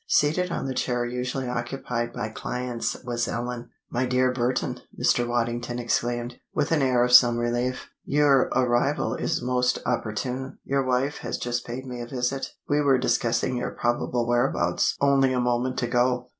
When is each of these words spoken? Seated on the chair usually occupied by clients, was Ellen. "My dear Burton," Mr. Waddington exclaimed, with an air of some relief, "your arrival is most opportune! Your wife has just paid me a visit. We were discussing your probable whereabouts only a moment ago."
Seated 0.07 0.49
on 0.51 0.65
the 0.65 0.73
chair 0.73 1.05
usually 1.05 1.47
occupied 1.47 2.11
by 2.11 2.29
clients, 2.29 2.97
was 3.03 3.27
Ellen. 3.27 3.69
"My 3.91 4.07
dear 4.07 4.31
Burton," 4.33 4.79
Mr. 4.99 5.27
Waddington 5.27 5.77
exclaimed, 5.77 6.39
with 6.55 6.71
an 6.71 6.81
air 6.81 7.03
of 7.03 7.11
some 7.11 7.37
relief, 7.37 7.87
"your 8.03 8.49
arrival 8.55 9.13
is 9.13 9.43
most 9.43 9.77
opportune! 9.85 10.57
Your 10.63 10.83
wife 10.83 11.19
has 11.19 11.37
just 11.37 11.67
paid 11.67 11.85
me 11.85 12.01
a 12.01 12.07
visit. 12.07 12.47
We 12.67 12.81
were 12.81 12.97
discussing 12.97 13.55
your 13.57 13.69
probable 13.75 14.27
whereabouts 14.27 14.95
only 14.99 15.33
a 15.33 15.39
moment 15.39 15.83
ago." 15.83 16.29